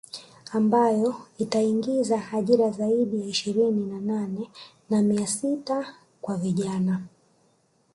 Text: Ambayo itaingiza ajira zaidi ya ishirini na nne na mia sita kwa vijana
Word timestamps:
Ambayo 0.53 1.15
itaingiza 1.37 2.17
ajira 2.37 2.69
zaidi 2.71 3.21
ya 3.21 3.27
ishirini 3.27 3.85
na 3.89 3.99
nne 4.27 4.51
na 4.89 5.01
mia 5.01 5.27
sita 5.27 5.95
kwa 6.21 6.37
vijana 6.37 7.01